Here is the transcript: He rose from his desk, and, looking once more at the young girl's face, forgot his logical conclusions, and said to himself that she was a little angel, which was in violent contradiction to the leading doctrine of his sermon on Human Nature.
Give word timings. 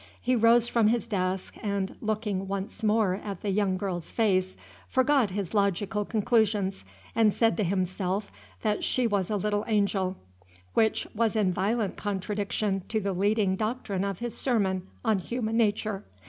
He 0.19 0.35
rose 0.35 0.67
from 0.67 0.87
his 0.87 1.07
desk, 1.07 1.57
and, 1.61 1.95
looking 2.01 2.47
once 2.47 2.81
more 2.81 3.21
at 3.23 3.41
the 3.41 3.51
young 3.51 3.77
girl's 3.77 4.11
face, 4.11 4.57
forgot 4.87 5.29
his 5.29 5.53
logical 5.53 6.05
conclusions, 6.05 6.85
and 7.13 7.31
said 7.31 7.55
to 7.57 7.63
himself 7.63 8.31
that 8.63 8.83
she 8.83 9.05
was 9.05 9.29
a 9.29 9.37
little 9.37 9.63
angel, 9.67 10.17
which 10.73 11.05
was 11.13 11.35
in 11.35 11.53
violent 11.53 11.97
contradiction 11.97 12.81
to 12.89 12.99
the 12.99 13.13
leading 13.13 13.55
doctrine 13.55 14.03
of 14.03 14.17
his 14.17 14.35
sermon 14.35 14.87
on 15.05 15.19
Human 15.19 15.55
Nature. 15.55 16.03